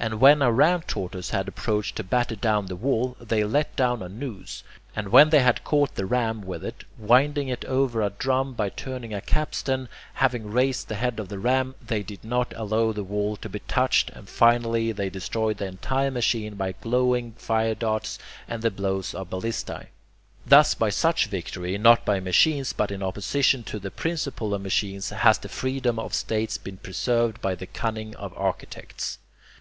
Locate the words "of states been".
26.00-26.78